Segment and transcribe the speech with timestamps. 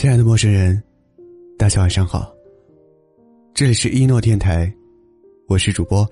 [0.00, 0.82] 亲爱的陌生人，
[1.58, 2.34] 大家晚上好。
[3.52, 4.72] 这里是一诺电台，
[5.46, 6.08] 我是主播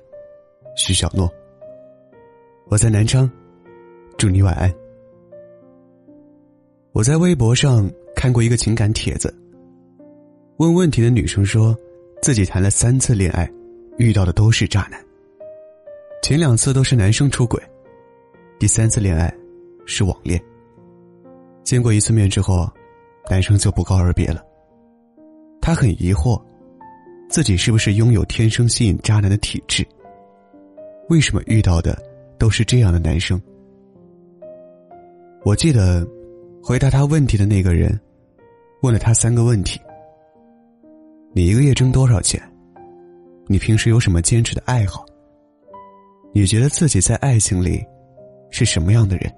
[0.76, 1.26] 徐小诺。
[2.66, 3.26] 我在南昌，
[4.18, 4.70] 祝你晚安。
[6.92, 9.34] 我在微博上看过一个情感帖子，
[10.58, 11.74] 问问题的女生说，
[12.20, 13.50] 自己谈了三次恋爱，
[13.96, 15.02] 遇到的都是渣男。
[16.22, 17.58] 前两次都是男生出轨，
[18.58, 19.34] 第三次恋爱
[19.86, 20.38] 是网恋。
[21.64, 22.70] 见过一次面之后。
[23.30, 24.44] 男生就不告而别了。
[25.60, 26.42] 他很疑惑，
[27.28, 29.86] 自己是不是拥有天生吸引渣男的体质？
[31.10, 31.96] 为什么遇到的
[32.38, 33.40] 都是这样的男生？
[35.44, 36.06] 我记得，
[36.62, 37.98] 回答他问题的那个人，
[38.82, 39.80] 问了他三个问题：
[41.34, 42.40] 你一个月挣多少钱？
[43.46, 45.04] 你平时有什么坚持的爱好？
[46.32, 47.84] 你觉得自己在爱情里
[48.50, 49.32] 是什么样的人？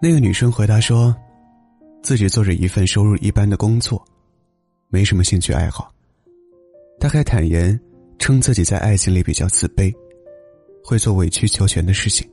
[0.00, 1.14] 那个女生回答说。
[2.04, 4.04] 自己做着一份收入一般的工作，
[4.88, 5.90] 没什么兴趣爱好。
[7.00, 7.80] 他还坦言，
[8.18, 9.90] 称自己在爱情里比较自卑，
[10.84, 12.28] 会做委曲求全的事情。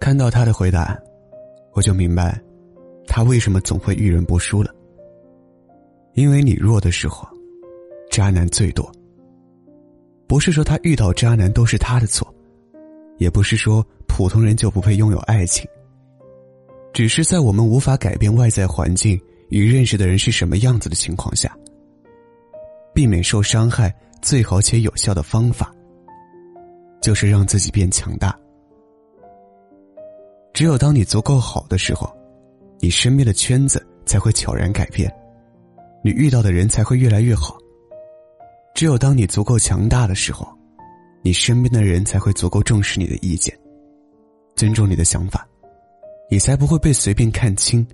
[0.00, 0.98] 看到他的回答，
[1.74, 2.36] 我就明白，
[3.06, 4.74] 他为什么总会遇人不淑了。
[6.14, 7.28] 因为你弱的时候，
[8.10, 8.90] 渣男最多。
[10.26, 12.34] 不是说他遇到渣男都是他的错，
[13.16, 15.64] 也不是说普通人就不配拥有爱情。
[16.94, 21.52] 只是在我们无法改变外在环境与认识的人是什么样子的情况下，
[22.94, 23.92] 避免受伤害
[24.22, 25.74] 最好且有效的方法，
[27.02, 28.38] 就是让自己变强大。
[30.52, 32.08] 只有当你足够好的时候，
[32.78, 35.12] 你身边的圈子才会悄然改变，
[36.04, 37.58] 你遇到的人才会越来越好。
[38.72, 40.46] 只有当你足够强大的时候，
[41.22, 43.52] 你身边的人才会足够重视你的意见，
[44.54, 45.44] 尊重你的想法。
[46.30, 47.86] 你才不会被随便看清，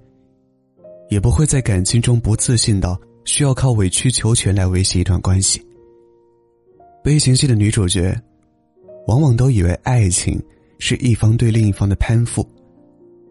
[1.09, 5.61] 也不会在感情中不自信到需要靠委曲求全来维系一段关系。
[7.03, 8.15] 悲情戏的女主角，
[9.07, 10.41] 往往都以为爱情
[10.79, 12.47] 是一方对另一方的攀附，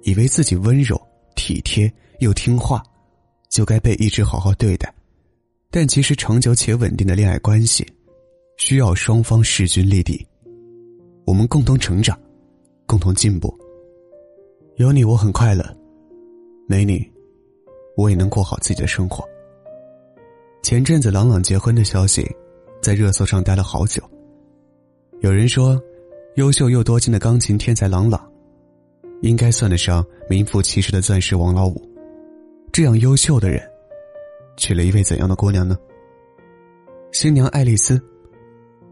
[0.03, 0.99] 以为自己温柔
[1.35, 2.83] 体贴又听话，
[3.49, 4.93] 就该被一直好好对待。
[5.71, 7.87] 但其实长久且稳定的恋爱关系，
[8.57, 10.25] 需要双方势均力敌，
[11.25, 12.19] 我们共同成长，
[12.85, 13.55] 共同进步。
[14.79, 15.61] 有你，我很快乐；
[16.65, 17.05] 没你，
[17.97, 19.27] 我也能过好自己的生活。
[20.63, 22.25] 前阵子朗朗结婚的消息，
[22.81, 24.01] 在热搜上待了好久。
[25.19, 25.77] 有人说，
[26.35, 28.25] 优秀又多金的钢琴天才朗朗，
[29.21, 31.85] 应该算得上名副其实的钻石王老五。
[32.71, 33.61] 这样优秀的人，
[34.55, 35.77] 娶了一位怎样的姑娘呢？
[37.11, 38.01] 新娘爱丽丝，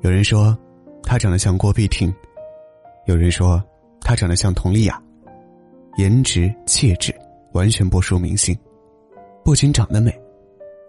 [0.02, 0.54] 有人说
[1.02, 2.14] 她长得像郭碧婷，
[3.06, 3.64] 有人说
[4.02, 5.02] 她长得像佟丽娅。
[5.98, 7.14] 颜值气质
[7.54, 8.56] 完全不输明星，
[9.44, 10.16] 不仅长得美，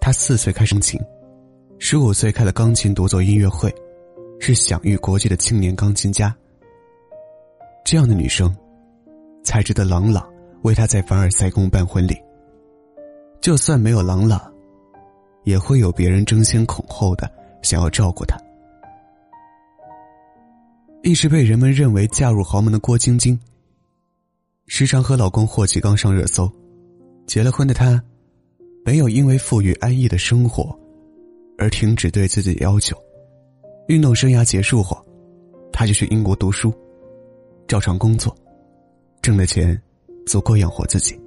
[0.02, 1.00] 她四岁开钢琴，
[1.78, 3.74] 十五岁开了钢琴独奏音乐会，
[4.38, 6.36] 是享誉国际的青年钢琴家。
[7.86, 8.54] 这样的女生，
[9.42, 10.28] 才值得朗朗
[10.60, 12.14] 为她在凡尔赛宫办婚礼。
[13.40, 14.38] 就算没有朗朗，
[15.44, 17.30] 也会有别人争先恐后的
[17.62, 18.38] 想要照顾她。
[21.02, 23.40] 一直被人们认为嫁入豪门的郭晶晶。
[24.70, 26.48] 时常和老公霍启刚上热搜，
[27.26, 28.00] 结了婚的她，
[28.84, 30.78] 没有因为富裕安逸的生活，
[31.56, 32.94] 而停止对自己的要求。
[33.88, 35.02] 运动生涯结束后，
[35.72, 36.70] 她就去英国读书，
[37.66, 38.36] 照常工作，
[39.22, 39.80] 挣的钱
[40.26, 41.18] 足够养活自己。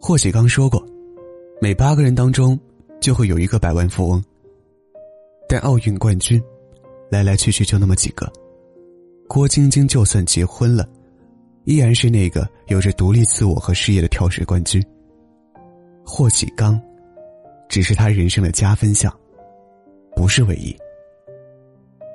[0.00, 0.80] 霍启刚说过，
[1.60, 2.58] 每八个人当中
[3.00, 4.22] 就会有一个百万富翁，
[5.48, 6.40] 但奥运冠军，
[7.10, 8.32] 来来去去就那么几个。
[9.26, 10.88] 郭晶晶就算结婚了。
[11.66, 14.80] 依然是那个有着独立自我和事业的跳水冠军。
[16.04, 16.80] 霍启刚，
[17.68, 19.12] 只是他人生的加分项，
[20.14, 20.74] 不是唯一。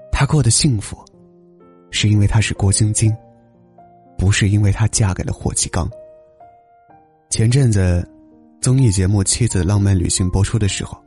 [0.10, 0.98] 他过得幸福，
[1.92, 3.14] 是因为他是郭晶晶，
[4.18, 5.90] 不是因为他嫁给了霍启刚。
[7.30, 8.08] 前阵子，
[8.62, 10.98] 综艺节目《妻子的浪漫旅行》播出的时候，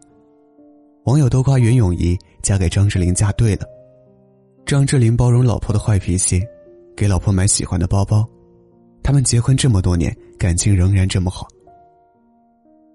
[1.05, 3.67] 网友都夸袁咏仪嫁给张智霖嫁对了。
[4.67, 6.43] 张智霖包容老婆的坏脾气，
[6.95, 8.29] 给老婆买喜欢的包包。
[9.05, 11.47] 他们结婚这么多年，感情仍然这么好。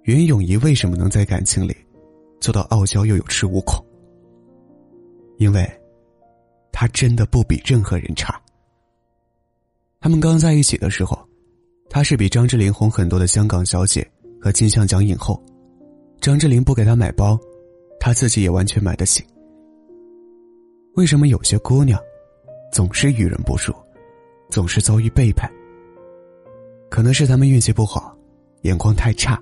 [0.05, 1.77] 袁咏仪为什么能在感情里
[2.41, 3.85] 做到傲娇又有恃无恐？
[5.37, 5.69] 因为，
[6.71, 8.41] 她真的不比任何人差。
[9.99, 11.15] 他们刚在一起的时候，
[11.91, 14.05] 她是比张智霖红很多的香港小姐
[14.41, 15.39] 和金像奖影后。
[16.19, 17.39] 张智霖不给她买包，
[17.99, 19.23] 她自己也完全买得起。
[20.95, 22.01] 为什么有些姑娘
[22.73, 23.71] 总是遇人不淑，
[24.49, 25.47] 总是遭遇背叛？
[26.99, 28.13] 可能是他们运气不好，
[28.63, 29.39] 眼光太差，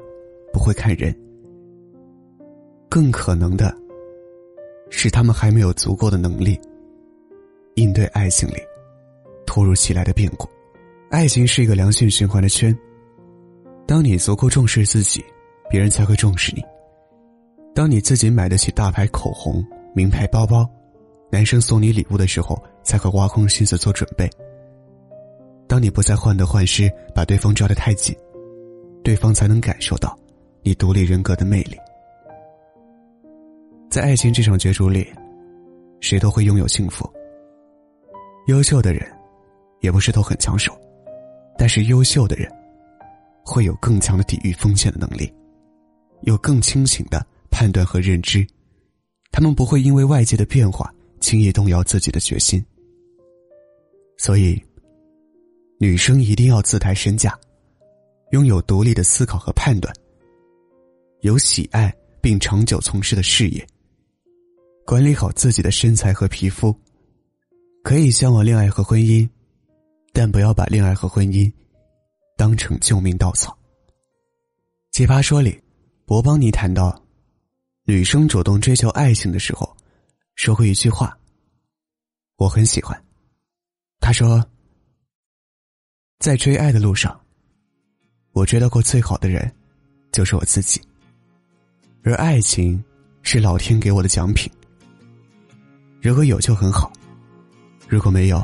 [0.53, 1.11] 不会看人。
[2.87, 3.75] 更可能的，
[4.91, 6.55] 是他们还没有足够的能力
[7.73, 8.57] 应对爱情里
[9.47, 10.47] 突如其来的变故。
[11.09, 12.77] 爱情是一个良性循环的圈，
[13.87, 15.25] 当你足够重视自己，
[15.67, 16.63] 别人才会重视你。
[17.73, 19.65] 当你自己买得起大牌口红、
[19.95, 20.63] 名牌包包，
[21.31, 24.29] 男生送你礼物的时候，才会挖空心思做准备。
[25.77, 28.15] 当你不再患得患失，把对方抓得太紧，
[29.03, 30.17] 对方才能感受到
[30.63, 31.77] 你独立人格的魅力。
[33.87, 35.07] 在爱情这场角逐里，
[36.01, 37.07] 谁都会拥有幸福。
[38.47, 39.07] 优秀的人，
[39.81, 40.75] 也不是都很抢手，
[41.59, 42.51] 但是优秀的人，
[43.45, 45.31] 会有更强的抵御风险的能力，
[46.21, 48.43] 有更清醒的判断和认知，
[49.31, 52.65] 他们不会因为外界的变化轻易动摇自己的决心。
[54.17, 54.59] 所以，
[55.79, 57.37] 女生一定要自抬身价，
[58.31, 59.93] 拥有独立的思考和判断，
[61.21, 63.65] 有喜爱并长久从事的事业。
[64.87, 66.75] 管理好自己的身材和皮肤，
[67.83, 69.29] 可以向往恋爱和婚姻，
[70.13, 71.51] 但不要把恋爱和婚姻
[72.35, 73.55] 当成救命稻草。
[74.91, 75.61] 奇葩说里，
[76.05, 76.99] 博邦尼谈到，
[77.83, 79.77] 女生主动追求爱情的时候，
[80.33, 81.15] 说过一句话，
[82.37, 82.99] 我很喜欢。
[83.99, 84.43] 他说，
[86.19, 87.17] 在追爱的路上，
[88.31, 89.49] 我追到过最好的人，
[90.11, 90.81] 就是我自己，
[92.03, 92.83] 而爱情
[93.21, 94.51] 是老天给我的奖品。
[96.01, 96.91] 如果有就很好，
[97.87, 98.43] 如果没有，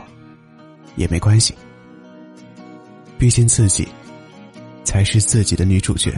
[0.95, 1.53] 也没关系。
[3.17, 3.87] 毕竟自己
[4.83, 6.13] 才是自己的女主角。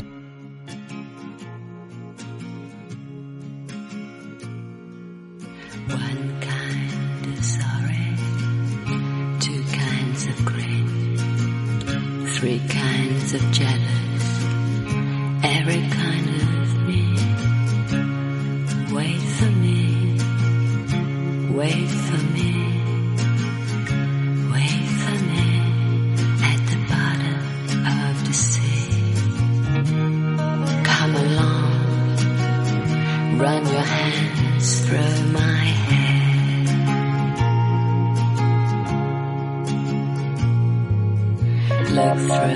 [5.87, 5.99] 晚
[12.45, 14.43] three kinds of jealous,
[15.43, 15.94] every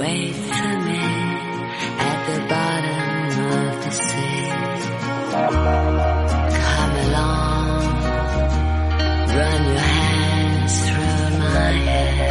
[0.00, 1.02] wait for me
[2.08, 4.44] at the bottom of the sea.
[6.64, 7.82] Come along,
[9.36, 12.30] run your hands through my hair.